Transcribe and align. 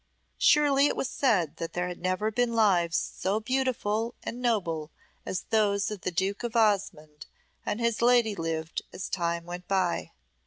'"Surely 0.39 0.87
it 0.87 0.95
was 0.95 1.07
said 1.07 1.57
there 1.57 1.87
had 1.87 2.01
never 2.01 2.31
been 2.31 2.55
lives 2.55 2.97
so 2.97 3.39
beautiful 3.39 4.15
and 4.23 4.41
noble 4.41 4.89
as 5.27 5.43
those 5.51 5.89
the 5.89 6.09
Duke 6.11 6.41
of 6.41 6.55
Osmonde 6.55 7.27
and 7.67 7.79
his 7.79 8.01
lady 8.01 8.33
lived 8.33 8.81
as 8.91 9.07
time 9.07 9.45
went 9.45 9.67
by. 9.67 10.13